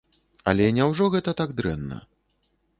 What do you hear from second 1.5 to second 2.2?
дрэнна?